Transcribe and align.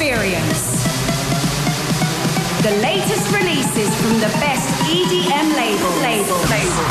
experience. 0.00 0.82
The 2.62 2.70
latest 2.80 3.30
releases 3.36 3.94
from 4.00 4.14
the 4.18 4.32
best 4.40 4.66
EDM 4.88 5.52
labels. 5.54 5.96
Label. 6.00 6.40
Label. 6.48 6.84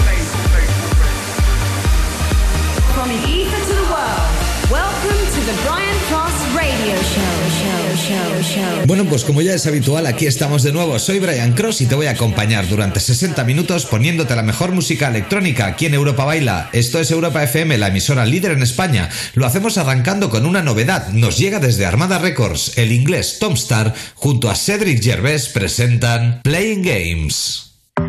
From 2.94 3.10
the 3.10 3.18
ether 3.28 3.66
to 3.66 3.74
the 3.74 3.88
world, 3.90 4.30
welcome 4.70 5.18
to 5.26 5.42
the 5.42 5.60
Brian 5.66 5.89
Bueno, 8.86 9.06
pues 9.06 9.24
como 9.24 9.42
ya 9.42 9.54
es 9.54 9.68
habitual, 9.68 10.08
aquí 10.08 10.26
estamos 10.26 10.64
de 10.64 10.72
nuevo. 10.72 10.98
Soy 10.98 11.20
Brian 11.20 11.54
Cross 11.54 11.82
y 11.82 11.86
te 11.86 11.96
voy 11.96 12.08
a 12.08 12.12
acompañar 12.12 12.68
durante 12.68 13.00
60 13.00 13.44
minutos 13.44 13.86
poniéndote 13.86 14.36
la 14.36 14.42
mejor 14.42 14.72
música 14.72 15.10
electrónica 15.10 15.68
aquí 15.68 15.86
en 15.86 15.94
Europa 15.94 16.26
Baila. 16.26 16.70
Esto 16.74 17.00
es 17.00 17.12
Europa 17.12 17.44
FM, 17.44 17.78
la 17.78 17.90
emisora 17.90 18.26
líder 18.26 18.54
en 18.54 18.64
España. 18.64 19.10
Lo 19.36 19.46
hacemos 19.46 19.78
arrancando 19.78 20.30
con 20.30 20.46
una 20.46 20.64
novedad. 20.64 21.10
Nos 21.10 21.38
llega 21.38 21.60
desde 21.60 21.86
Armada 21.86 22.18
Records. 22.18 22.78
El 22.78 22.92
inglés 22.92 23.38
Tom 23.40 23.54
Star 23.54 23.94
junto 24.16 24.50
a 24.50 24.56
Cedric 24.56 25.04
Gervais 25.04 25.50
presentan 25.50 26.42
Playing 26.44 26.82
Games. 26.82 27.66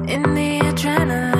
In 0.08 0.22
the 0.34 1.39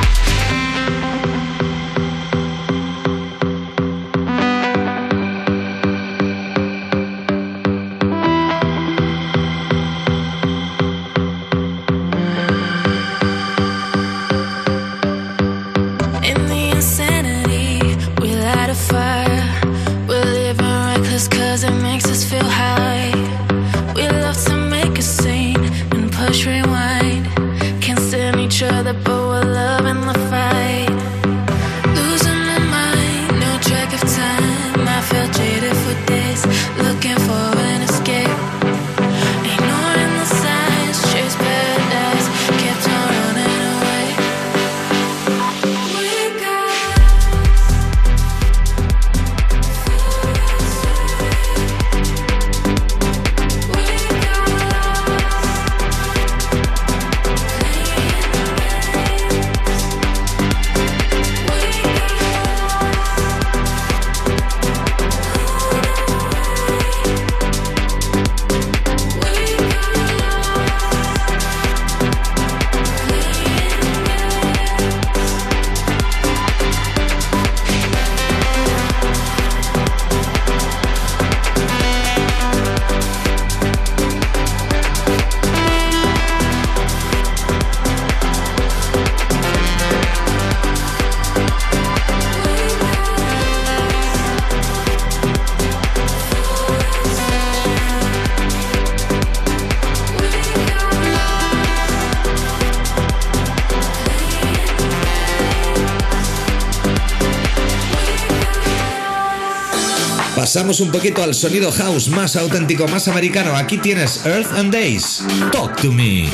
Pasamos 110.41 110.79
un 110.79 110.89
poquito 110.89 111.21
al 111.21 111.35
sonido 111.35 111.71
house 111.71 112.09
más 112.09 112.35
auténtico, 112.35 112.87
más 112.87 113.07
americano. 113.07 113.55
Aquí 113.55 113.77
tienes 113.77 114.25
Earth 114.25 114.51
and 114.57 114.73
Days. 114.73 115.23
Talk 115.51 115.79
to 115.79 115.91
me. 115.91 116.31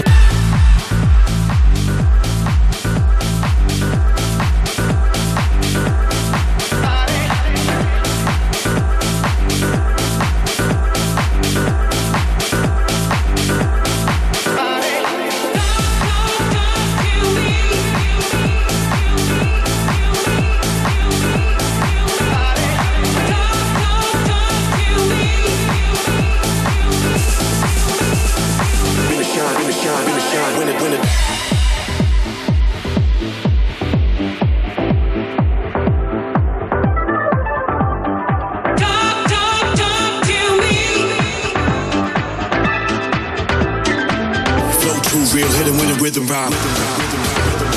True 45.11 45.19
real, 45.33 45.45
hit 45.45 45.67
with 45.67 45.97
the 45.97 46.01
rhythm 46.01 46.25
rhyme. 46.27 47.70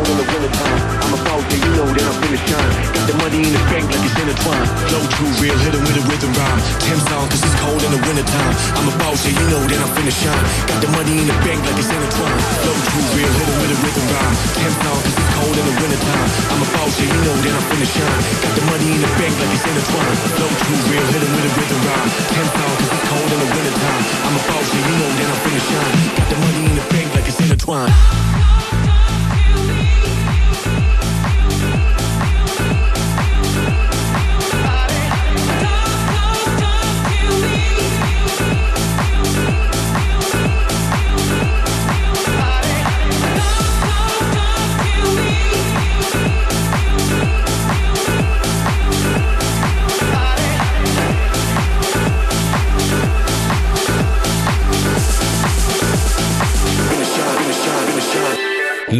Cold 0.00 0.16
in 0.16 0.24
the 0.24 0.32
wintertime. 0.32 0.80
I'm 1.04 1.12
a 1.12 1.20
boss, 1.28 1.44
yeah, 1.52 1.60
you 1.60 1.72
know 1.76 1.84
that 1.84 2.04
I'm 2.08 2.16
finna 2.24 2.40
shine. 2.48 2.72
Got 2.96 3.04
the 3.04 3.16
money 3.20 3.44
in 3.44 3.52
the 3.52 3.60
bank 3.68 3.84
like 3.84 4.00
it's 4.00 4.16
intertwined. 4.16 4.68
Flow 4.88 5.04
too 5.12 5.28
real, 5.44 5.58
hit 5.60 5.76
it 5.76 5.82
with 5.84 6.00
a 6.00 6.04
rhythm 6.08 6.32
rhyme. 6.40 6.60
Ten 6.80 6.96
songs, 7.04 7.28
cause 7.28 7.44
it's 7.44 7.56
cold 7.60 7.84
in 7.84 7.92
the 7.92 8.00
wintertime. 8.08 8.54
I'm 8.80 8.88
a 8.88 8.94
boss, 8.96 9.20
yeah, 9.28 9.36
you 9.36 9.46
know 9.52 9.60
that 9.60 9.76
I'm 9.76 9.92
finna 9.92 10.14
shine. 10.16 10.44
Got 10.72 10.80
the 10.80 10.88
money 10.96 11.20
in 11.20 11.28
the 11.28 11.36
bank 11.44 11.60
like 11.68 11.76
it's 11.76 11.92
intertwined. 11.92 12.40
Flow 12.64 12.76
too 12.80 13.02
real, 13.12 13.28
hit 13.28 13.44
it 13.44 13.56
with 13.60 13.76
a 13.76 13.78
rhythm 13.84 14.06
rhyme. 14.08 14.36
Ten 14.56 14.72
songs, 14.80 15.04
cause 15.04 15.16
it's 15.20 15.32
cold 15.36 15.56
in 15.60 15.64
the 15.68 15.76
wintertime. 15.84 16.28
I'm 16.48 16.60
a 16.64 16.68
yeah, 16.80 17.04
you 17.04 17.20
know 17.20 17.36
that 17.36 17.52
I'm 17.60 17.66
finna 17.68 17.88
shine. 17.92 18.20
Got 18.40 18.52
the 18.56 18.64
money 18.72 18.88
in 18.88 19.00
the 19.04 19.10
bank 19.20 19.32
like 19.36 19.52
it's 19.52 19.64
intertwined. 19.68 20.16
Flow 20.32 20.48
too 20.64 20.80
real, 20.88 21.06
hit 21.12 21.20
it 21.20 21.28
with 21.28 21.44
a 21.44 21.52
rhythm 21.60 21.80
rhyme. 21.84 22.08
Ten 22.08 22.46
songs, 22.56 22.76
cause 22.80 22.88
it's 22.88 23.04
cold 23.04 23.30
in 23.36 23.38
the 23.44 23.48
wintertime. 23.52 24.02
I'm 24.32 24.36
a 24.40 24.42
yeah, 24.48 24.80
you 24.80 24.96
know 24.96 25.10
that 25.12 25.28
I'm 25.28 25.40
finna 25.44 25.60
shine. 25.68 25.92
Got 26.16 26.28
the 26.32 26.38
money 26.40 26.60
in 26.72 26.74
the 26.80 26.86
bank 26.88 27.08
like 27.12 27.28
it's 27.28 27.36
intertwined. 27.36 28.29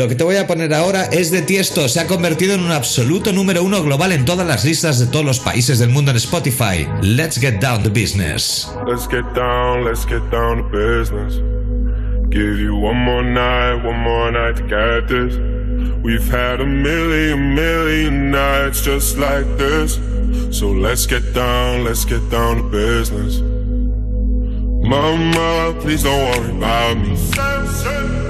Lo 0.01 0.09
que 0.09 0.15
te 0.15 0.25
voy 0.25 0.37
a 0.37 0.47
poner 0.47 0.73
ahora 0.73 1.05
es 1.13 1.31
de 1.31 1.43
Tiesto. 1.43 1.87
Se 1.87 2.01
ha 2.01 2.07
convertido 2.07 2.55
en 2.55 2.63
un 2.63 2.71
absoluto 2.73 3.35
número 3.35 3.63
uno 3.63 3.83
global 3.83 4.13
en 4.13 4.25
todas 4.25 4.47
las 4.47 4.65
listas 4.65 4.99
de 4.99 5.07
todos 5.07 5.27
los 5.27 5.41
países 5.41 5.79
del 5.79 5.91
mundo 5.91 6.11
en 6.11 6.17
Spotify. 6.17 6.89
Let's 7.03 7.39
get 7.39 7.61
down 7.61 7.83
to 7.83 7.91
business. 7.91 8.67
Let's 8.87 9.07
get 9.07 9.27
down, 9.35 9.85
let's 9.85 10.07
get 10.07 10.23
down 10.31 10.57
to 10.57 10.69
business. 10.71 11.35
Give 12.31 12.59
you 12.59 12.77
one 12.77 12.97
more 12.97 13.23
night, 13.23 13.85
one 13.85 13.99
more 13.99 14.33
night 14.33 14.57
to 14.57 14.63
get 14.63 15.07
this. 15.07 15.37
We've 16.03 16.27
had 16.33 16.63
a 16.63 16.67
million, 16.67 17.55
million 17.55 18.31
nights 18.31 18.81
just 18.81 19.19
like 19.19 19.45
this. 19.59 20.01
So 20.51 20.73
let's 20.73 21.07
get 21.07 21.35
down, 21.35 21.85
let's 21.85 22.07
get 22.07 22.27
down 22.31 22.57
to 22.57 22.63
business. 22.71 23.43
Mama, 24.83 25.79
please 25.83 26.03
don't 26.03 26.25
worry 26.25 26.57
about 26.57 26.97
me. 26.97 28.30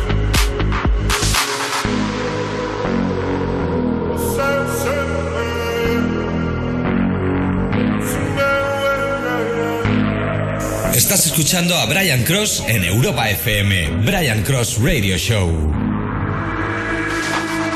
Estás 11.11 11.25
escuchando 11.25 11.75
a 11.75 11.85
Brian 11.87 12.23
Cross 12.23 12.63
en 12.69 12.85
Europa 12.85 13.29
FM. 13.29 14.05
Brian 14.05 14.43
Cross 14.43 14.77
Radio 14.81 15.17
Show. 15.17 15.49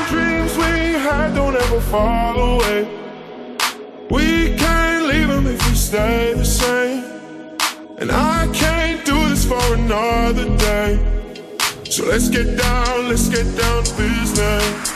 Dreams 0.08 0.56
we 0.56 0.94
had 0.94 1.34
don't 1.34 1.54
ever 1.54 1.82
fall 1.82 2.34
away. 2.34 2.88
We 4.08 4.56
can't 4.56 5.08
leave 5.08 5.28
them 5.28 5.46
if 5.48 5.68
we 5.68 5.76
stay 5.76 6.32
the 6.32 6.46
same. 6.46 7.04
And 7.98 8.10
I 8.10 8.48
can't 8.54 9.04
do 9.04 9.28
this 9.28 9.44
for 9.44 9.60
another 9.74 10.48
day. 10.56 10.98
So 11.90 12.06
let's 12.06 12.30
get 12.30 12.56
down, 12.56 13.10
let's 13.10 13.28
get 13.28 13.44
down 13.54 13.84
to 13.84 13.94
business. 13.98 14.95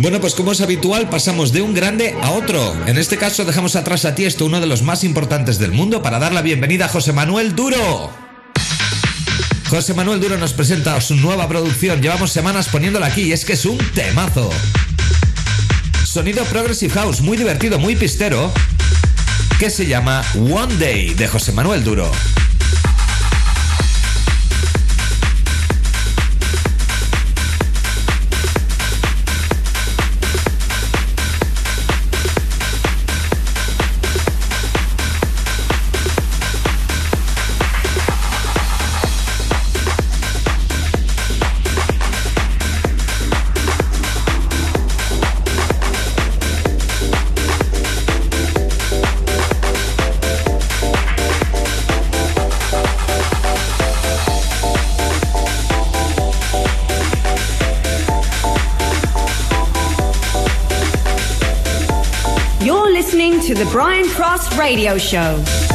Bueno, 0.00 0.20
pues 0.20 0.34
como 0.34 0.52
es 0.52 0.60
habitual, 0.60 1.08
pasamos 1.10 1.52
de 1.52 1.60
un 1.60 1.74
grande 1.74 2.16
a 2.22 2.30
otro. 2.30 2.74
En 2.86 2.98
este 2.98 3.16
caso, 3.16 3.44
dejamos 3.44 3.74
atrás 3.74 4.04
a 4.04 4.14
Tiesto, 4.14 4.46
uno 4.46 4.60
de 4.60 4.66
los 4.66 4.82
más 4.82 5.02
importantes 5.02 5.58
del 5.58 5.72
mundo, 5.72 6.02
para 6.02 6.18
dar 6.18 6.32
la 6.32 6.40
bienvenida 6.40 6.86
a 6.86 6.88
José 6.88 7.12
Manuel 7.12 7.56
Duro. 7.56 8.10
José 9.68 9.94
Manuel 9.94 10.20
Duro 10.20 10.38
nos 10.38 10.52
presenta 10.52 10.98
su 11.00 11.16
nueva 11.16 11.48
producción. 11.48 12.00
Llevamos 12.00 12.30
semanas 12.30 12.68
poniéndola 12.68 13.06
aquí 13.06 13.22
y 13.22 13.32
es 13.32 13.44
que 13.44 13.54
es 13.54 13.66
un 13.66 13.76
temazo. 13.92 14.50
Sonido 16.04 16.44
Progressive 16.44 16.94
House, 16.94 17.20
muy 17.20 17.36
divertido, 17.36 17.78
muy 17.78 17.94
pistero, 17.94 18.50
que 19.58 19.70
se 19.70 19.86
llama 19.86 20.22
One 20.34 20.76
Day 20.76 21.14
de 21.14 21.26
José 21.26 21.52
Manuel 21.52 21.82
Duro. 21.82 22.12
Radio 64.68 64.98
Show. 64.98 65.67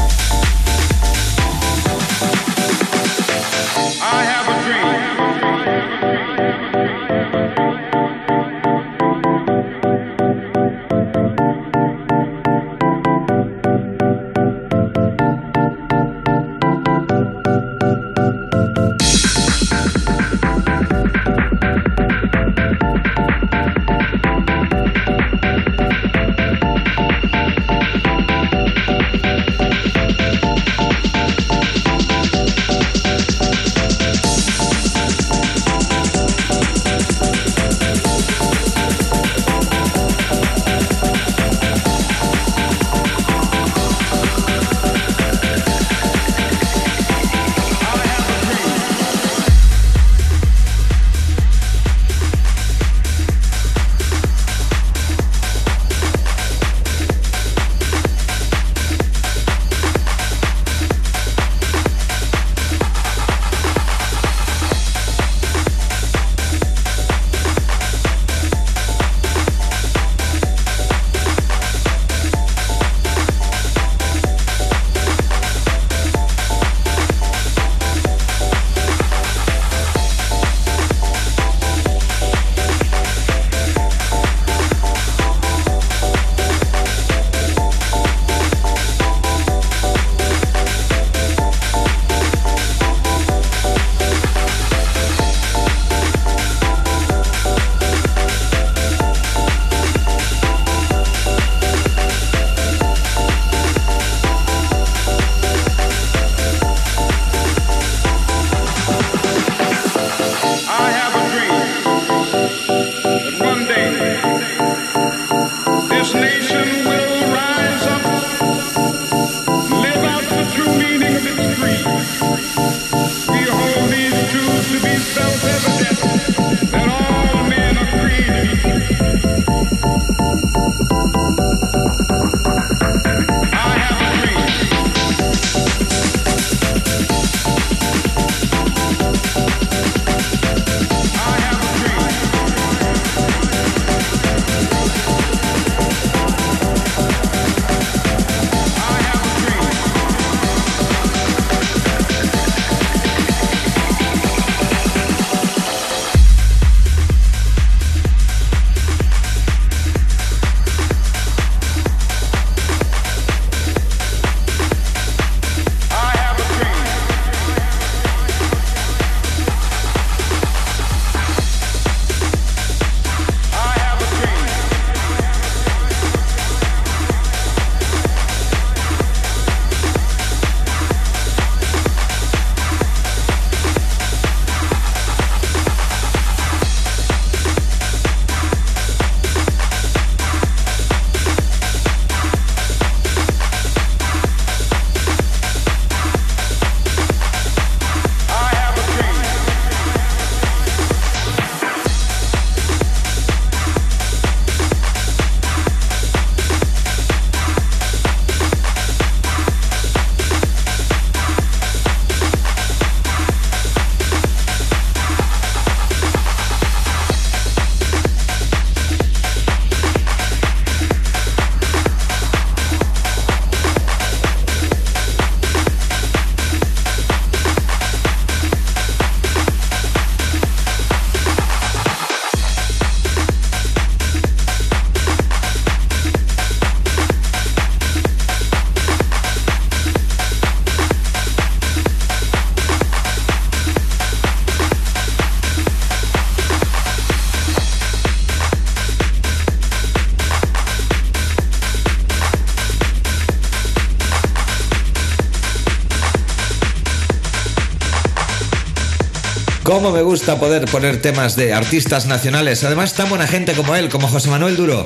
Me 259.92 260.02
gusta 260.02 260.40
poder 260.40 260.66
poner 260.66 261.02
temas 261.02 261.36
de 261.36 261.54
artistas 261.54 262.06
nacionales, 262.06 262.64
además 262.64 262.94
tan 262.94 263.10
buena 263.10 263.28
gente 263.28 263.54
como 263.54 263.76
él, 263.76 263.90
como 263.90 264.08
José 264.08 264.30
Manuel 264.30 264.56
Duro. 264.56 264.86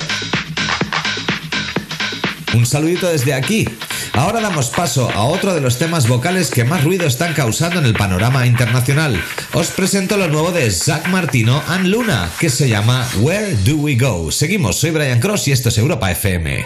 Un 2.55 2.65
saludito 2.65 3.07
desde 3.07 3.35
aquí. 3.35 3.69
Ahora 4.13 4.41
damos 4.41 4.69
paso 4.69 5.09
a 5.11 5.23
otro 5.25 5.53
de 5.53 5.61
los 5.61 5.77
temas 5.77 6.07
vocales 6.07 6.49
que 6.49 6.63
más 6.63 6.83
ruido 6.83 7.05
están 7.05 7.33
causando 7.35 7.79
en 7.79 7.85
el 7.85 7.93
panorama 7.93 8.47
internacional. 8.47 9.23
Os 9.53 9.67
presento 9.67 10.17
lo 10.17 10.29
nuevo 10.29 10.51
de 10.51 10.71
Zach 10.71 11.07
Martino 11.07 11.61
and 11.67 11.85
Luna, 11.85 12.29
que 12.39 12.49
se 12.49 12.67
llama 12.67 13.07
Where 13.19 13.55
Do 13.63 13.75
We 13.75 13.95
Go. 13.95 14.31
Seguimos, 14.31 14.77
soy 14.77 14.89
Brian 14.89 15.19
Cross 15.19 15.47
y 15.47 15.51
esto 15.51 15.69
es 15.69 15.77
Europa 15.77 16.11
FM. 16.11 16.65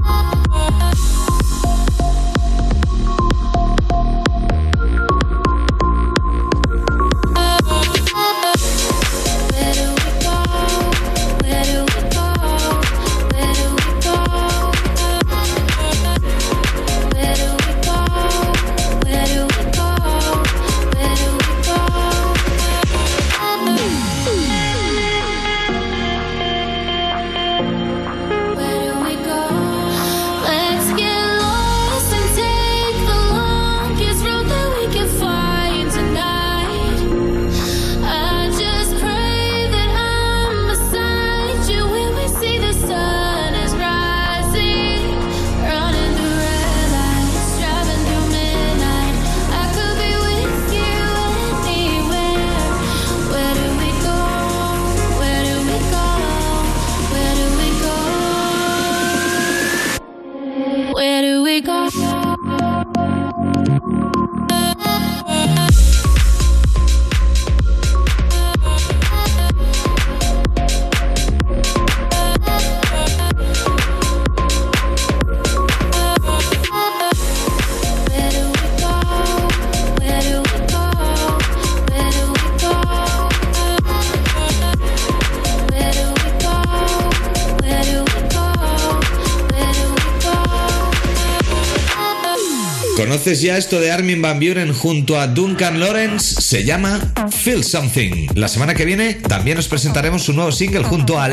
¿Conoces 93.21 93.41
ya 93.43 93.55
esto 93.55 93.79
de 93.79 93.91
Armin 93.91 94.19
Van 94.19 94.39
Buren 94.39 94.73
junto 94.73 95.19
a 95.19 95.27
Duncan 95.27 95.79
Lawrence? 95.79 96.41
Se 96.41 96.63
llama 96.63 96.99
Feel 97.29 97.63
Something. 97.63 98.29
La 98.33 98.47
semana 98.47 98.73
que 98.73 98.83
viene 98.83 99.13
también 99.13 99.59
os 99.59 99.67
presentaremos 99.67 100.27
un 100.27 100.37
nuevo 100.37 100.51
single 100.51 100.83
junto 100.83 101.19
a 101.19 101.29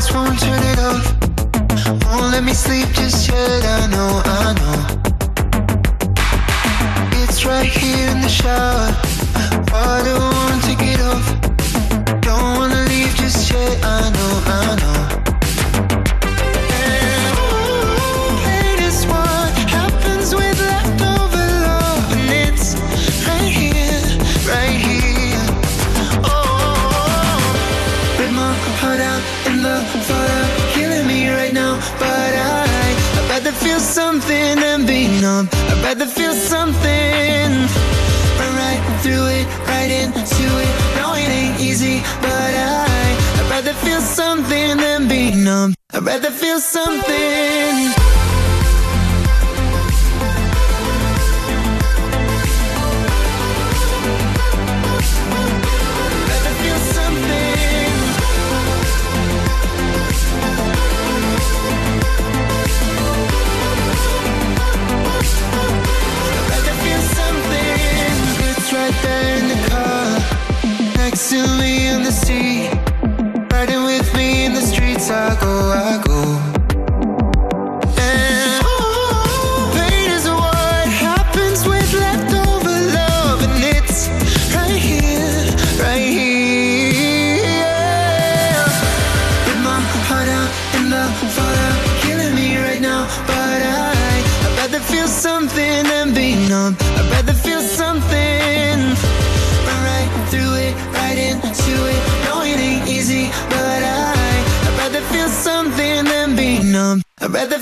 turn 0.00 0.69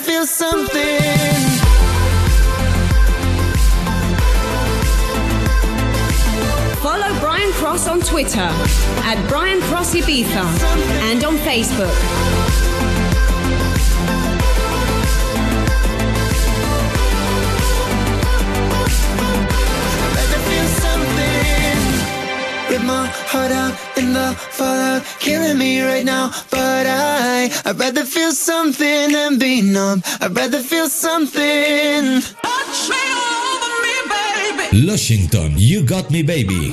feel 0.09 0.25
something. 0.25 1.03
Follow 6.81 7.21
Brian 7.21 7.53
Cross 7.53 7.89
on 7.89 8.01
Twitter 8.01 8.49
at 9.11 9.23
Brian 9.29 9.61
Cross 9.61 9.95
Ibiza 9.95 10.45
and 11.11 11.23
on 11.25 11.37
Facebook. 11.49 11.95
My 22.87 23.07
heart 23.07 23.53
out 23.53 23.88
in 24.09 24.15
the 24.15 24.33
fallout, 24.57 25.03
killing 25.21 25.59
me 25.59 25.83
right 25.83 26.05
now. 26.05 26.31
But 26.51 26.87
I, 26.87 27.51
I'd 27.65 27.79
rather 27.79 28.05
feel 28.05 28.33
something 28.33 29.13
than 29.13 29.39
be 29.39 29.61
numb. 29.63 30.03
I'd 30.21 30.35
rather 30.35 30.63
feel 30.63 30.89
something. 30.89 32.23
Lushington, 34.89 35.55
you 35.57 35.83
got 35.85 36.11
me, 36.11 36.23
baby. 36.23 36.73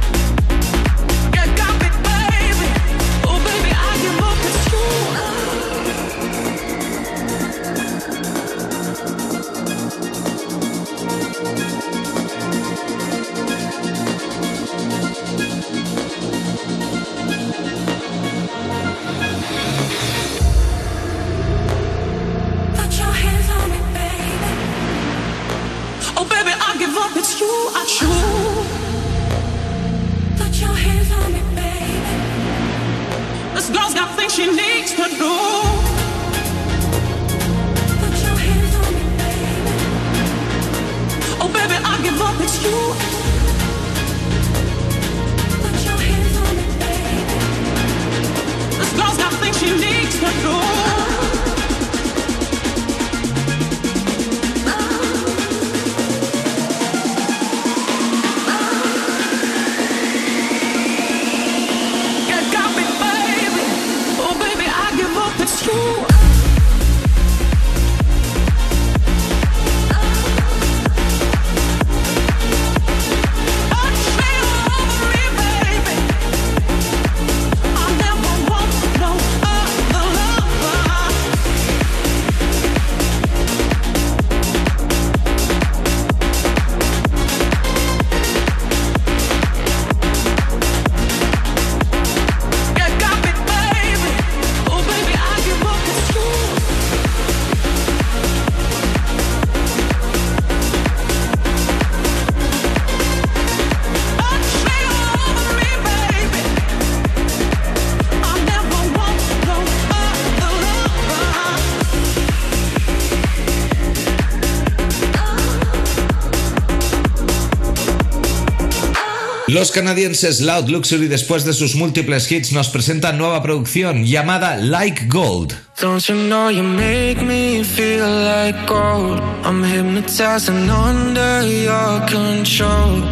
Los 119.61 119.71
canadienses 119.71 120.41
Loud 120.41 120.69
Luxury, 120.69 121.07
después 121.07 121.45
de 121.45 121.53
sus 121.53 121.75
múltiples 121.75 122.31
hits, 122.31 122.51
nos 122.51 122.69
presentan 122.69 123.19
nueva 123.19 123.43
producción 123.43 124.07
llamada 124.07 124.57
Like 124.57 125.05
Gold. 125.05 125.53
Don't 125.79 126.03
you 126.09 126.15
know 126.15 126.49
you 126.49 126.63
make 126.63 127.21
me 127.21 127.63
feel 127.63 128.07
like 128.25 128.57
gold? 128.65 129.21
I'm 129.43 129.63
hypnotizing 129.63 130.67
under 130.67 131.43
your 131.45 132.03
control. 132.07 133.03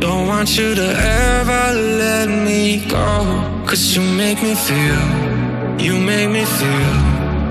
Don't 0.00 0.26
want 0.26 0.56
you 0.56 0.74
to 0.74 0.88
ever 0.88 1.74
let 1.74 2.26
me 2.30 2.82
go. 2.88 3.66
Cause 3.66 3.94
you 3.94 4.00
make 4.00 4.42
me 4.42 4.54
feel, 4.54 5.78
you 5.78 6.00
make 6.00 6.30
me 6.30 6.46
feel. 6.46 7.17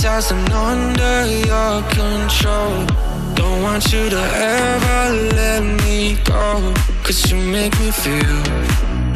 Hypnotizing 0.00 0.52
under 0.52 1.26
your 1.26 1.82
control. 1.90 2.86
Don't 3.34 3.62
want 3.62 3.92
you 3.92 4.08
to 4.08 4.20
ever 4.34 5.12
let 5.36 5.62
me 5.84 6.16
go. 6.24 6.72
Cause 7.04 7.30
you 7.30 7.36
make 7.36 7.78
me 7.80 7.90
feel, 7.90 8.36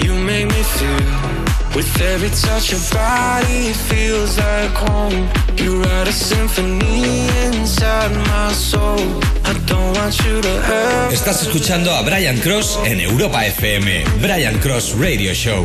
you 0.05 0.15
make 0.15 0.47
me 0.47 0.63
feel. 0.63 1.35
With 1.75 2.01
every 2.01 2.31
touch 2.31 2.71
your 2.71 2.81
body 2.93 3.73
feels 3.73 4.39
like 4.39 4.71
home. 4.71 5.29
You 5.57 5.83
write 5.83 6.09
a 6.09 6.13
symphony 6.13 7.29
inside 7.47 8.13
my 8.29 8.53
soul. 8.53 9.01
I 9.45 9.55
don't 9.67 9.97
want 9.97 10.17
you 10.25 10.41
to 10.41 10.49
ever 10.49 11.13
Estás 11.13 11.43
escuchando 11.43 11.93
a 11.93 12.03
Brian 12.03 12.39
Cross 12.41 12.79
en 12.85 13.01
Europa 13.01 13.45
FM. 13.47 14.05
Brian 14.21 14.59
Cross 14.61 14.95
Radio 14.99 15.35
Show. 15.35 15.65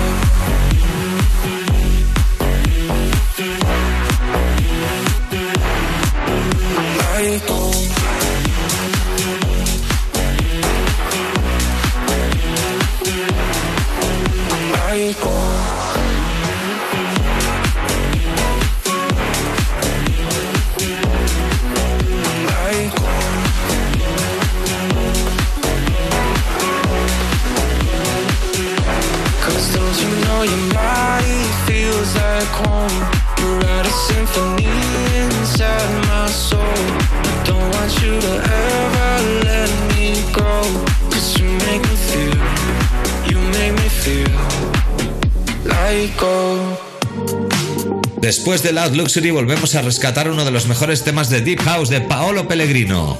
Después 48.41 48.63
de 48.63 48.71
Loud 48.71 48.95
Luxury 48.95 49.29
volvemos 49.29 49.75
a 49.75 49.83
rescatar 49.83 50.27
uno 50.27 50.43
de 50.43 50.49
los 50.49 50.65
mejores 50.65 51.03
temas 51.03 51.29
de 51.29 51.41
Deep 51.41 51.61
House 51.61 51.89
de 51.89 52.01
Paolo 52.01 52.47
Pellegrino. 52.47 53.19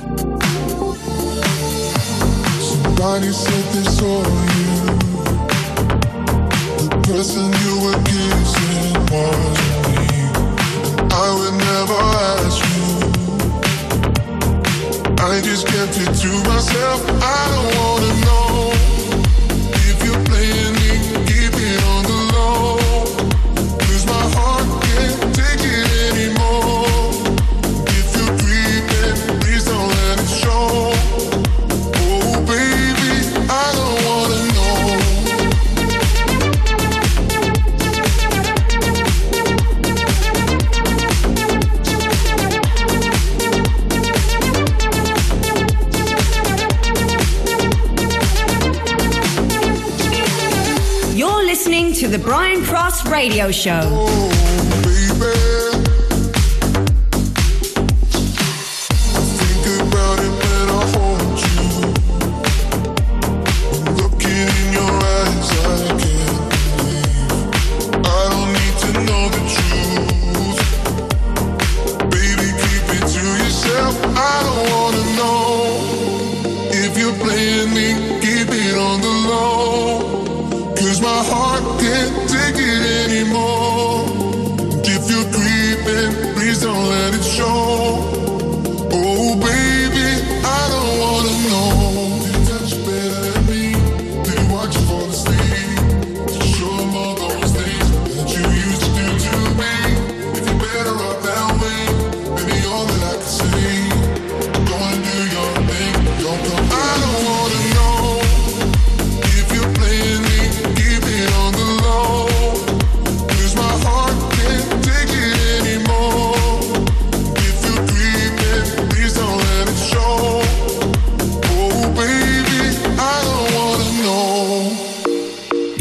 I 15.19 15.39
just 15.43 15.67
kept 15.67 15.97
it 15.99 16.15
to 16.19 16.49
myself. 16.49 17.90
Radio 53.21 53.51
Show. 53.51 53.81
Oh, 53.83 54.80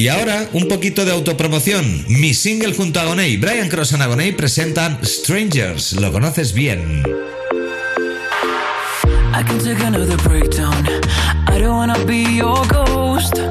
Y 0.01 0.09
ahora, 0.09 0.49
un 0.55 0.67
poquito 0.67 1.05
de 1.05 1.13
autopromoción. 1.13 2.07
Mi 2.09 2.33
single 2.33 2.73
junto 2.73 3.01
a 3.01 3.03
Agoney, 3.03 3.37
Brian 3.37 3.69
Cross 3.69 3.93
and 3.93 4.03
Agoney 4.03 4.33
presentan 4.33 4.99
Strangers. 5.03 5.93
Lo 5.93 6.11
conoces 6.11 6.55
bien. 6.55 7.03
I 9.35 9.43
can 9.45 9.59
take 9.59 9.79
another 9.85 10.17
breakdown. 10.27 10.73
I 11.49 11.59
don't 11.59 11.77
wanna 11.77 12.03
be 12.07 12.23
your 12.35 12.67
ghost. 12.69 13.43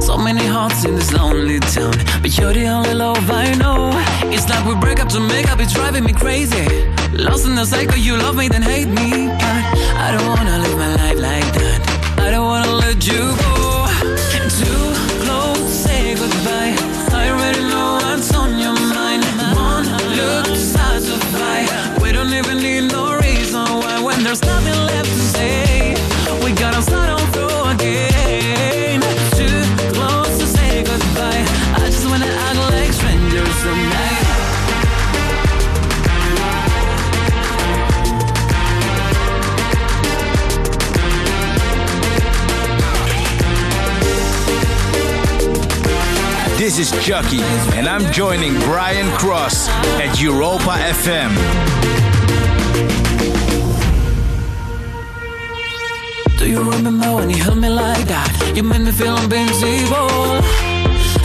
So 0.00 0.16
many 0.16 0.46
hearts 0.46 0.86
in 0.86 0.96
this 0.96 1.12
lonely 1.12 1.60
town, 1.60 1.92
but 2.22 2.30
you're 2.30 2.54
the 2.54 2.66
only 2.66 2.94
love 2.94 3.30
I 3.30 3.54
know. 3.56 3.90
It's 4.32 4.48
like 4.48 4.64
we 4.64 4.76
break 4.76 5.00
up 5.02 5.10
to 5.10 5.20
make 5.20 5.52
up, 5.52 5.60
it's 5.60 5.74
driving 5.74 6.04
me 6.04 6.14
crazy. 6.14 6.66
Lost 7.12 7.44
in 7.44 7.56
the 7.56 7.66
cycle, 7.66 7.98
you 7.98 8.16
love 8.16 8.36
me, 8.36 8.48
then 8.48 8.62
hate 8.62 8.88
me. 8.88 9.28
But 9.28 9.64
I 10.00 10.16
don't 10.16 10.26
wanna 10.26 10.60
live 10.60 10.78
my 10.78 10.94
life 10.96 11.18
like 11.18 11.52
that. 11.60 12.20
I 12.20 12.30
don't 12.30 12.46
wanna 12.46 12.72
let 12.72 13.06
you 13.06 13.36
go. 13.36 13.39
Chucky, 47.10 47.42
and 47.74 47.88
I'm 47.88 48.12
joining 48.12 48.54
Brian 48.60 49.10
Cross 49.18 49.68
at 49.98 50.20
Europa 50.20 50.78
FM. 50.94 51.32
Do 56.38 56.48
you 56.48 56.62
remember 56.70 57.12
when 57.16 57.28
you 57.30 57.42
held 57.42 57.58
me 57.58 57.68
like 57.68 58.06
that? 58.06 58.30
You 58.54 58.62
made 58.62 58.82
me 58.82 58.92
feel 58.92 59.16
invincible. 59.16 60.38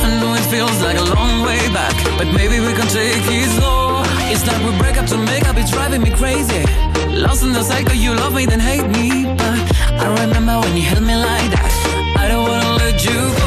I 0.02 0.10
know 0.20 0.34
it 0.34 0.46
feels 0.50 0.82
like 0.82 0.98
a 0.98 1.06
long 1.14 1.46
way 1.46 1.62
back, 1.70 1.94
but 2.18 2.34
maybe 2.34 2.58
we 2.66 2.74
can 2.74 2.88
take 2.88 3.22
it 3.22 3.50
slow. 3.54 4.02
It's 4.34 4.44
like 4.48 4.58
we 4.66 4.76
break 4.80 4.98
up 4.98 5.06
to 5.14 5.18
make 5.20 5.48
up, 5.48 5.56
it's 5.56 5.70
driving 5.70 6.02
me 6.02 6.10
crazy. 6.10 6.66
Lost 7.14 7.44
in 7.44 7.54
the 7.54 7.62
cycle, 7.62 7.94
you 7.94 8.16
love 8.16 8.34
me, 8.34 8.48
then 8.48 8.60
hate 8.60 8.90
me. 8.98 9.26
But 9.38 9.54
I 10.02 10.26
remember 10.26 10.62
when 10.62 10.76
you 10.76 10.82
held 10.82 11.04
me 11.04 11.14
like 11.14 11.52
that. 11.54 11.70
I 12.18 12.28
don't 12.28 12.50
wanna 12.50 12.74
let 12.74 13.06
you 13.06 13.20
go. 13.38 13.45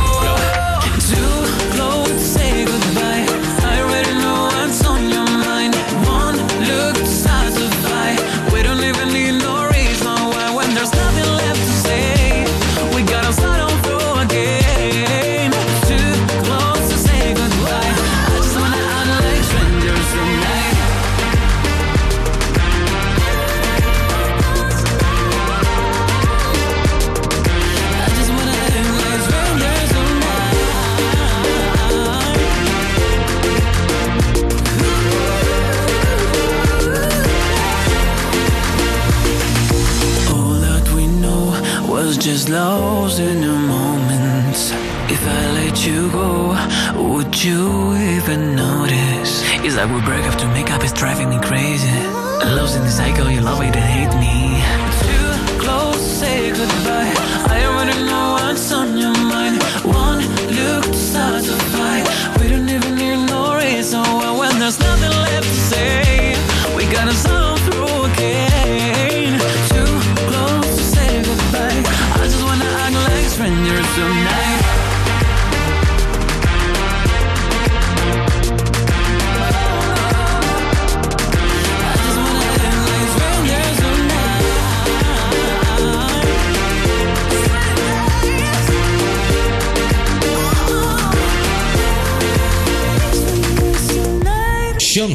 thousand 42.68 43.47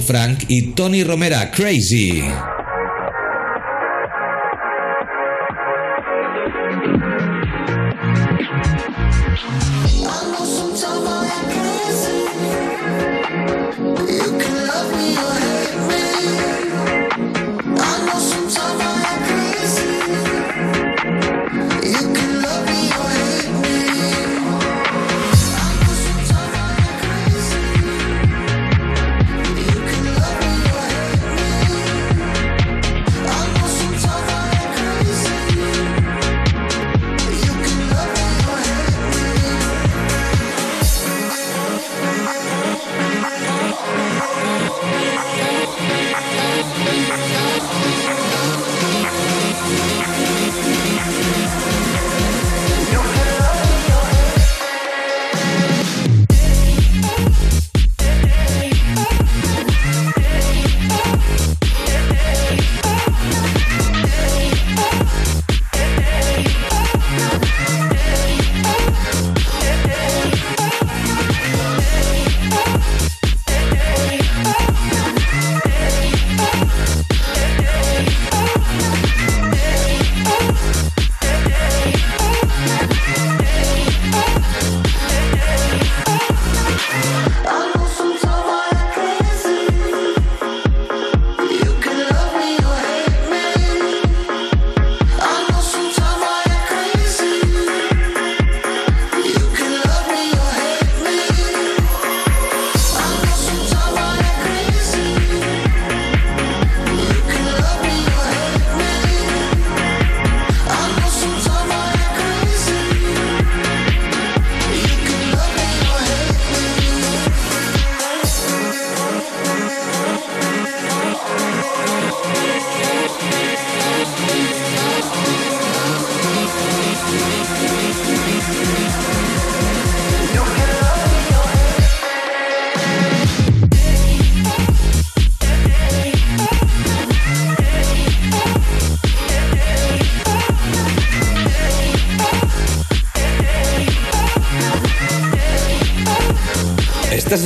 Frank 0.03 0.45
y 0.49 0.73
Tony 0.73 1.03
Romera, 1.03 1.49
Crazy. 1.51 2.21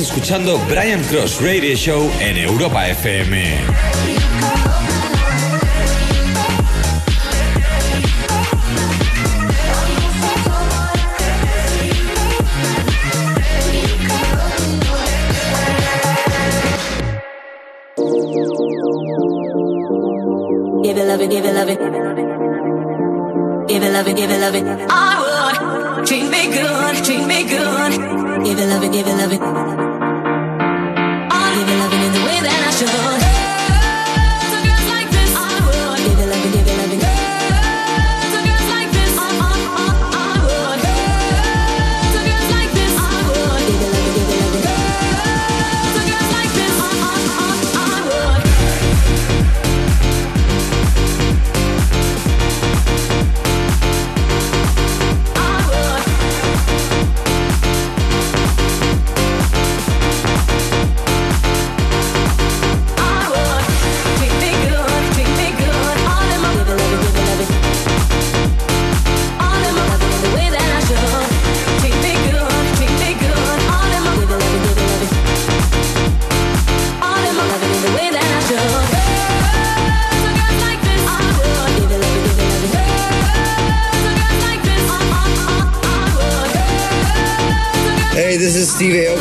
escuchando 0.08 0.58
Brian 0.68 1.02
Cross 1.04 1.42
Radio 1.42 1.76
Show 1.76 2.10
en 2.20 2.38
Europa 2.38 2.88
FM. 2.88 3.58
love 21.06 21.20
it, 21.20 21.30
give 21.30 21.44
it, 21.44 21.54
love. 21.54 21.66
Give 23.68 23.82
it, 23.82 23.92
love 23.92 24.06
give 24.16 24.30
it, 24.30 24.40
love. 24.40 24.86
I 24.90 25.94
would 25.96 26.06
treat 26.06 26.28
me 26.30 26.46
good, 26.50 27.04
treat 27.04 27.26
me 27.26 27.44
good. 27.44 27.92
Give 28.44 28.58
it, 28.58 28.66
love 28.68 28.92
give 28.92 29.06
it, 29.06 29.16
love. 29.16 29.77
just 32.80 33.17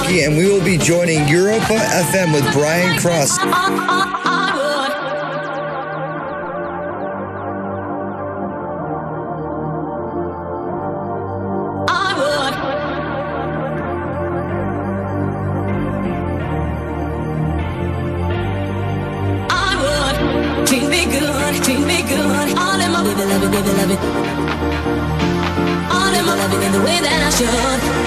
Turkey, 0.08 0.24
and 0.24 0.38
we 0.38 0.48
will 0.48 0.64
be 0.64 0.78
joining 0.78 1.28
Europa 1.28 1.74
FM 1.74 2.32
with 2.34 2.50
Brian 2.54 2.98
Cross. 3.00 3.40
All 3.40 3.48
in 26.14 26.26
my 26.26 26.36
loving 26.36 26.62
in 26.62 26.72
the 26.72 26.80
way 26.80 27.00
that 27.00 27.24
I 27.24 27.30
should 27.38 28.07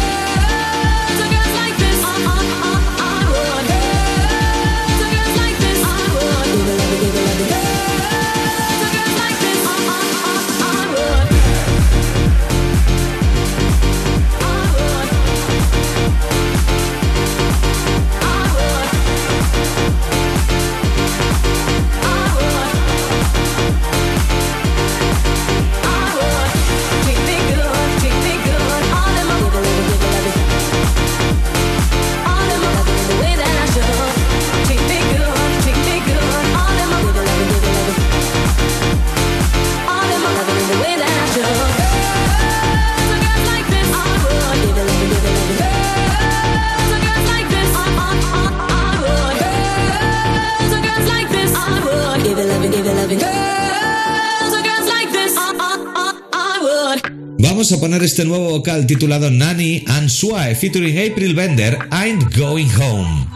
vamos 57.61 57.73
a 57.73 57.79
poner 57.79 58.01
este 58.01 58.25
nuevo 58.25 58.49
vocal 58.49 58.87
titulado 58.87 59.29
Nanny 59.29 59.83
and 59.87 60.09
Swae 60.09 60.55
featuring 60.55 60.97
April 60.97 61.35
Bender, 61.35 61.77
I'm 61.91 62.17
Going 62.35 62.67
Home. 62.75 63.27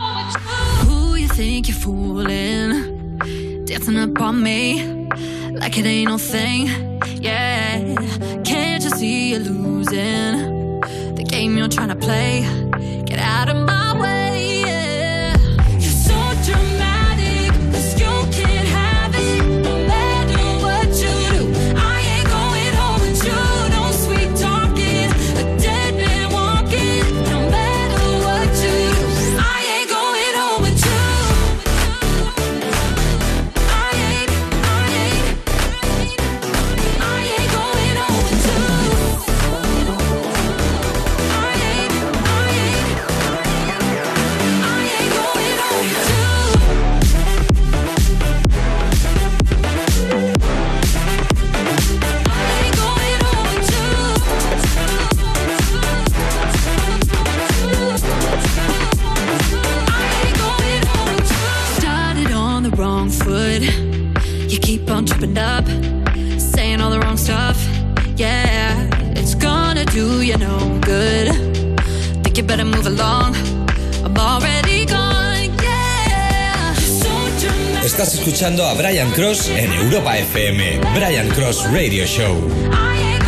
FM, 80.15 80.81
Brian 80.93 81.29
Cross 81.31 81.67
Radio 81.73 82.05
Show. 82.05 83.24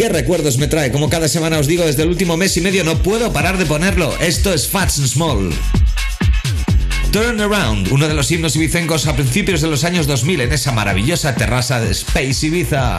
Qué 0.00 0.08
recuerdos 0.08 0.56
me 0.56 0.66
trae, 0.66 0.90
como 0.90 1.10
cada 1.10 1.28
semana 1.28 1.58
os 1.58 1.66
digo, 1.66 1.84
desde 1.84 2.04
el 2.04 2.08
último 2.08 2.38
mes 2.38 2.56
y 2.56 2.62
medio 2.62 2.84
no 2.84 3.02
puedo 3.02 3.34
parar 3.34 3.58
de 3.58 3.66
ponerlo. 3.66 4.16
Esto 4.18 4.50
es 4.54 4.66
Fats 4.66 4.98
and 4.98 5.08
Small. 5.08 5.52
Turn 7.12 7.38
Around, 7.38 7.92
uno 7.92 8.08
de 8.08 8.14
los 8.14 8.30
himnos 8.30 8.56
ibicencos 8.56 9.06
a 9.06 9.14
principios 9.14 9.60
de 9.60 9.68
los 9.68 9.84
años 9.84 10.06
2000 10.06 10.40
en 10.40 10.52
esa 10.52 10.72
maravillosa 10.72 11.34
terraza 11.34 11.82
de 11.82 11.90
Space 11.90 12.46
Ibiza. 12.46 12.98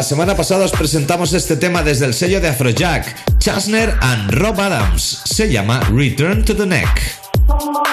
La 0.00 0.04
semana 0.04 0.34
pasada 0.34 0.64
os 0.64 0.72
presentamos 0.72 1.34
este 1.34 1.56
tema 1.56 1.82
desde 1.82 2.06
el 2.06 2.14
sello 2.14 2.40
de 2.40 2.48
Afrojack, 2.48 3.38
Chasner 3.38 3.98
and 4.00 4.30
Rob 4.30 4.58
Adams. 4.58 5.20
Se 5.26 5.52
llama 5.52 5.78
Return 5.92 6.42
to 6.42 6.56
the 6.56 6.64
Neck. 6.64 7.89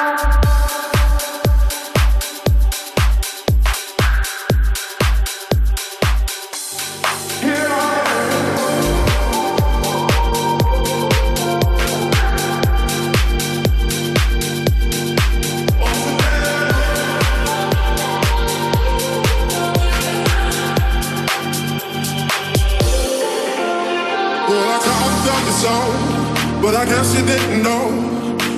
But 26.68 26.76
I 26.76 26.84
guess 26.84 27.16
you 27.16 27.24
didn't 27.26 27.64
know. 27.64 27.88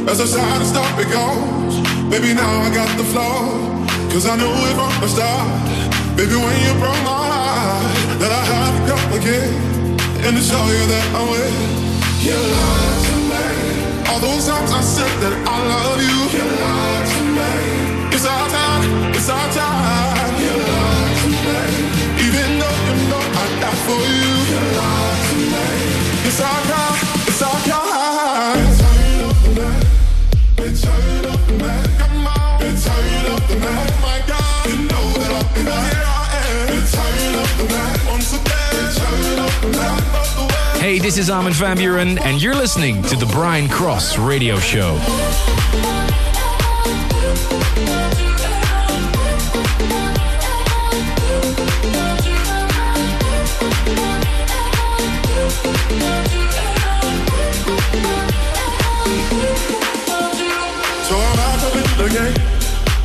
As 0.10 0.18
I 0.18 0.24
the 0.24 0.28
side 0.34 0.66
stop 0.66 0.98
it 0.98 1.14
goes, 1.14 1.78
baby, 2.10 2.34
now 2.34 2.66
I 2.66 2.74
got 2.74 2.90
the 2.98 3.06
flow. 3.06 3.54
Cause 4.10 4.26
I 4.26 4.34
knew 4.34 4.50
it 4.50 4.74
from 4.74 4.94
the 4.98 5.10
start. 5.14 5.46
Baby, 6.18 6.34
when 6.34 6.58
you 6.66 6.74
broke 6.82 7.02
my 7.06 7.22
heart, 7.30 7.86
that 8.18 8.32
I 8.34 8.44
had 8.50 8.72
to 8.74 8.82
come 8.90 9.10
again. 9.14 9.54
And 10.26 10.34
to 10.38 10.42
show 10.42 10.64
you 10.74 10.84
that 10.90 11.06
I'm 11.14 11.30
with 11.30 11.54
you 12.26 12.34
lied 12.34 12.98
to 13.06 13.16
me. 13.30 13.46
All 14.10 14.20
those 14.20 14.44
times 14.50 14.72
I 14.74 14.82
said 14.82 15.14
that 15.22 15.36
I 15.46 15.58
love 15.70 16.02
you, 16.02 16.18
you 16.34 16.46
lied 16.66 17.06
to 17.14 17.22
me. 17.38 17.54
It's 18.10 18.26
our 18.26 18.48
time, 18.50 19.14
it's 19.14 19.30
our 19.30 19.48
time. 19.54 20.34
You 20.42 20.56
lied 20.66 21.16
to 21.22 21.30
me. 21.46 21.62
Even 22.26 22.50
though 22.58 22.80
you 22.90 22.96
know 23.06 23.22
I 23.22 23.46
die 23.62 23.80
for 23.86 24.02
you, 24.02 24.34
you 24.50 24.62
lied 24.82 25.22
to 25.30 25.38
me. 25.54 25.68
It's 26.26 26.42
our 26.42 26.62
time, 26.74 27.09
this 41.10 41.18
is 41.18 41.30
Armin 41.32 41.54
van 41.54 41.76
Buren, 41.76 42.20
and 42.20 42.40
you're 42.40 42.54
listening 42.54 43.02
to 43.02 43.16
the 43.16 43.26
Brian 43.26 43.68
Cross 43.68 44.20
Radio 44.20 44.60
Show. 44.60 44.96
So 45.00 45.08
I'm 61.18 61.36
back 61.36 61.64
up 61.64 61.74
in 61.74 61.82
the 61.98 62.10
game, 62.14 62.38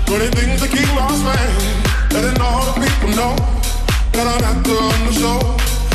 doing 0.04 0.30
things 0.32 0.60
to 0.60 0.68
keep 0.68 0.86
my 0.88 1.08
man. 1.24 2.12
Letting 2.12 2.42
all 2.42 2.66
the 2.66 2.86
people 2.86 3.16
know 3.16 3.34
that 4.12 4.26
I'm 4.26 4.42
not 4.42 4.62
the 4.62 5.12
show. 5.12 5.40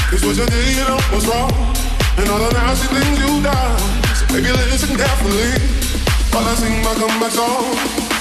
Cause 0.10 0.26
what 0.26 0.36
you 0.38 0.46
did, 0.48 1.14
was 1.14 1.28
wrong. 1.28 1.79
And 2.20 2.30
all 2.30 2.40
the 2.40 2.52
nasty 2.52 2.88
things 2.94 3.18
you 3.18 3.42
done. 3.42 3.80
So 4.14 4.28
baby, 4.28 4.52
listen 4.52 4.98
carefully. 4.98 5.56
While 6.32 6.48
I 6.52 6.54
sing 6.56 6.84
my 6.84 6.94
comeback 7.00 7.32
song. 7.32 7.64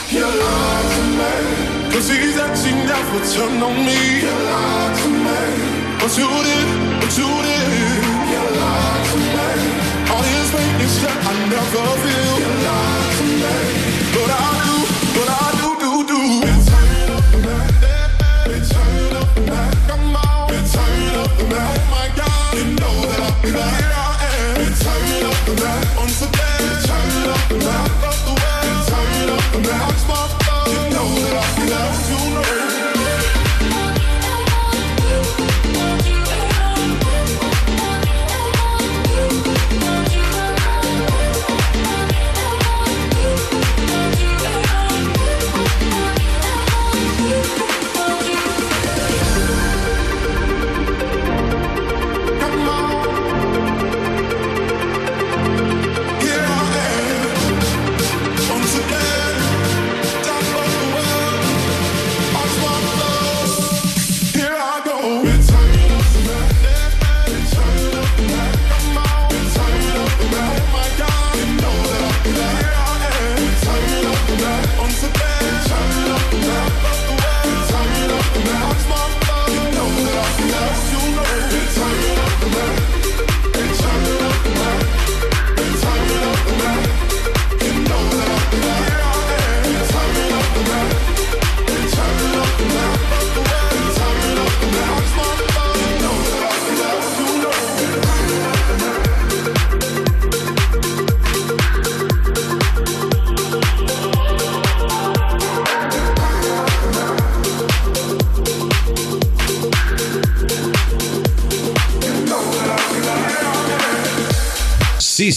You 0.09 0.25
lied 0.25 0.87
to 0.95 1.03
me. 1.19 1.91
Cause 1.93 2.09
he 2.09 2.31
said 2.31 2.55
she 2.55 2.71
never 2.73 3.19
turned 3.35 3.61
on 3.61 3.75
me. 3.75 4.21
You 4.23 4.31
lied 4.31 4.97
to 5.03 5.09
me. 5.09 5.78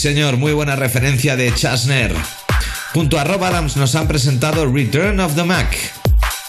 Señor, 0.01 0.37
muy 0.37 0.51
buena 0.51 0.75
referencia 0.75 1.35
de 1.35 1.53
Chasner. 1.53 2.11
Junto 2.91 3.19
a 3.19 3.23
Rob 3.23 3.43
Adams 3.43 3.77
nos 3.77 3.93
han 3.93 4.07
presentado 4.07 4.65
Return 4.65 5.19
of 5.19 5.35
the 5.35 5.43
Mac. 5.43 5.77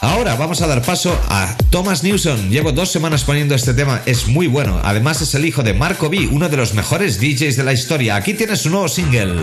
Ahora 0.00 0.36
vamos 0.36 0.62
a 0.62 0.66
dar 0.66 0.80
paso 0.80 1.14
a 1.28 1.55
Thomas 1.68 2.03
Newson. 2.03 2.48
Llevo 2.48 2.72
dos 2.72 2.90
semanas 2.90 3.24
poniendo 3.24 3.55
este 3.55 3.74
tema, 3.74 4.00
es 4.07 4.26
muy 4.26 4.46
bueno. 4.46 4.80
Además 4.82 5.20
es 5.20 5.34
el 5.34 5.44
hijo 5.44 5.62
de 5.62 5.74
Marco 5.74 6.09
B, 6.09 6.28
uno 6.32 6.48
de 6.48 6.57
los 6.57 6.72
mejores 6.72 7.20
DJs 7.20 7.57
de 7.57 7.64
la 7.64 7.74
historia. 7.74 8.16
Aquí 8.16 8.32
tiene 8.32 8.57
su 8.57 8.70
nuevo 8.70 8.88
single. 8.88 9.34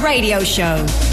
Radio 0.00 0.44
Show. 0.44 1.07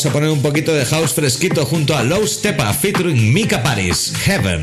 Vamos 0.00 0.12
a 0.12 0.18
poner 0.18 0.30
un 0.30 0.40
poquito 0.40 0.72
de 0.72 0.86
house 0.86 1.12
fresquito 1.12 1.66
junto 1.66 1.94
a 1.94 2.02
Low 2.02 2.26
Stepa 2.26 2.72
featuring 2.72 3.34
Mika 3.34 3.62
Paris, 3.62 4.14
Heaven. 4.26 4.62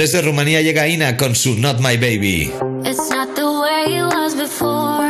Desde 0.00 0.22
Rumanía 0.22 0.62
llega 0.62 0.88
Ina 0.88 1.18
con 1.18 1.34
su 1.36 1.56
Not 1.56 1.80
My 1.80 1.98
Baby. 1.98 2.50
It's 2.86 3.10
not 3.10 3.34
the 3.34 3.44
way 3.44 3.98
it 3.98 4.06
was 4.06 4.34
before. 4.34 5.09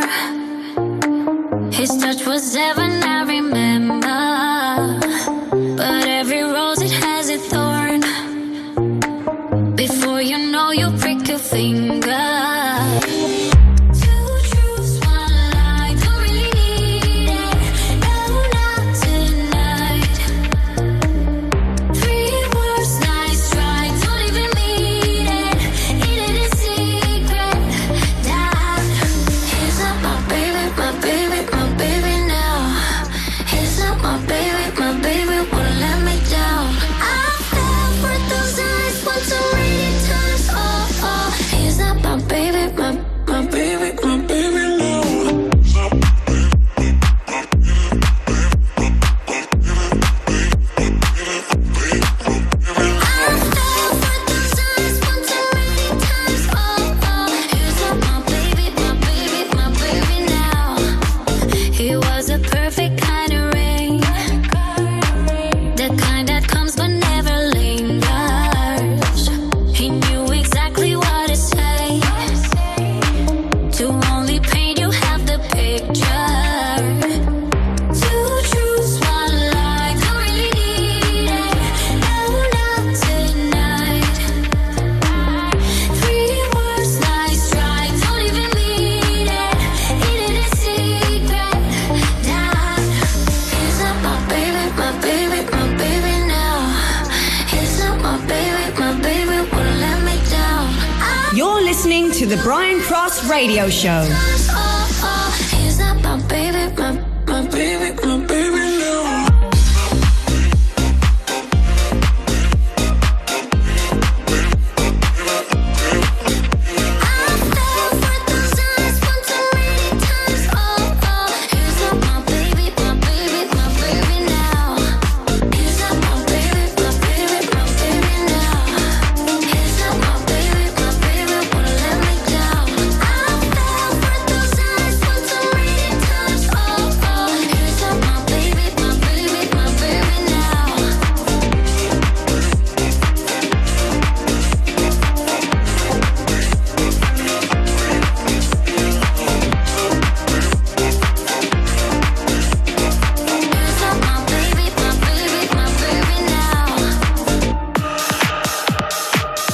baby. 107.61 108.10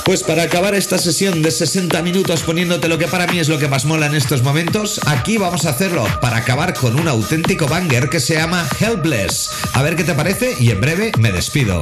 Pues 0.08 0.24
para 0.24 0.44
acabar 0.44 0.74
esta 0.74 0.98
sesión 0.98 1.42
de 1.42 1.52
60 1.52 2.02
minutos 2.02 2.42
poniéndote 2.44 2.88
lo 2.88 2.98
que 2.98 3.10
para 3.10 3.28
mí 3.28 3.40
es 3.40 3.50
lo 3.50 3.60
que 3.60 3.68
más 3.68 3.84
mola 3.84 4.06
en 4.06 4.16
estos 4.16 4.42
momentos, 4.42 5.02
aquí 5.06 5.36
vamos 5.36 5.66
a 5.66 5.72
hacerlo 5.72 6.08
para 6.22 6.38
acabar 6.38 6.74
con 6.74 6.98
un 6.98 7.10
auténtico 7.10 7.68
banger 7.68 8.08
que 8.08 8.22
se 8.22 8.36
llama 8.36 8.66
Helpless. 8.80 9.50
A 9.74 9.84
ver 9.84 9.98
qué 9.98 10.06
te 10.06 10.14
parece 10.14 10.56
y 10.62 10.72
en 10.72 10.80
breve 10.80 11.12
me 11.20 11.34
despido. 11.34 11.82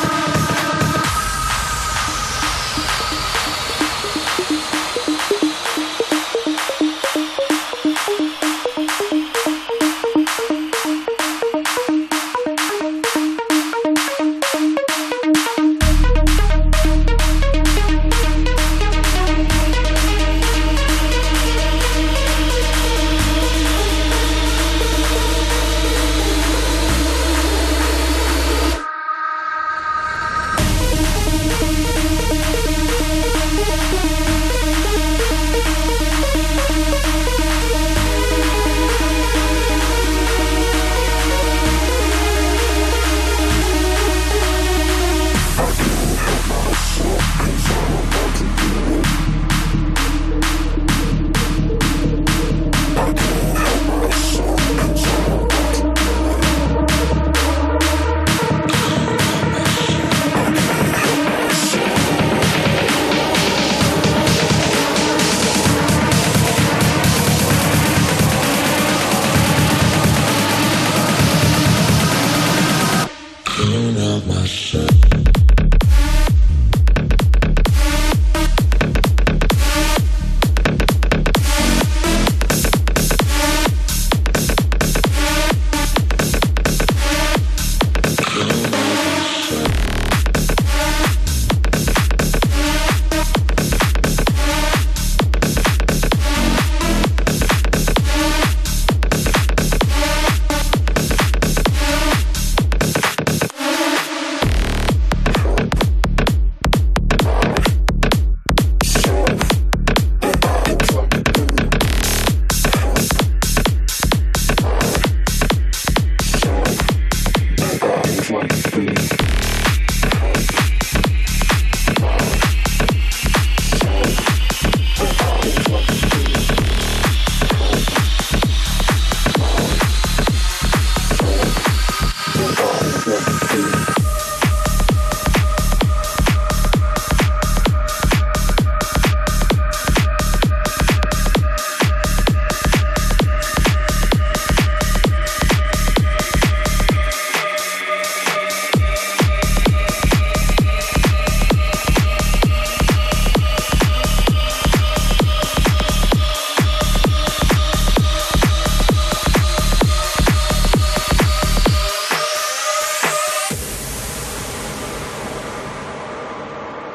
Turn 73.61 73.97
out 73.97 74.25
my 74.25 74.43
sun. 74.47 75.10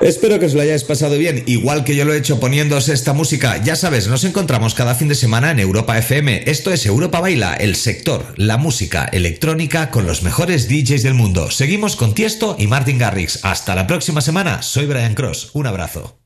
Espero 0.07 0.39
que 0.39 0.47
os 0.47 0.55
lo 0.55 0.61
hayáis 0.61 0.85
pasado 0.85 1.19
bien, 1.19 1.43
igual 1.47 1.83
que 1.83 1.97
yo 1.97 2.05
lo 2.05 2.15
he 2.15 2.19
hecho 2.19 2.39
poniéndose 2.39 2.93
esta 2.93 3.13
música. 3.13 3.61
Ya 3.65 3.75
sabes, 3.75 4.07
nos 4.07 4.23
encontramos 4.23 4.75
cada 4.75 4.95
fin 4.95 5.09
de 5.09 5.17
semana 5.17 5.51
en 5.51 5.59
Europa 5.59 5.99
FM. 5.99 6.45
Esto 6.47 6.71
es 6.71 6.87
Europa 6.87 7.19
Baila, 7.19 7.55
el 7.55 7.75
sector, 7.75 8.25
la 8.37 8.57
música 8.57 9.05
electrónica 9.07 9.91
con 9.91 10.07
los 10.07 10.23
mejores 10.23 10.69
DJs 10.69 11.03
del 11.03 11.15
mundo. 11.15 11.51
Seguimos 11.51 11.97
con 11.97 12.15
Tiesto 12.15 12.55
y 12.57 12.69
Martin 12.69 12.99
Garrix. 12.99 13.41
Hasta 13.45 13.75
la 13.75 13.89
próxima 13.89 14.21
semana. 14.21 14.63
Soy 14.63 14.87
Brian 14.87 15.15
Cross. 15.15 15.51
Un 15.55 15.67
abrazo. 15.67 16.26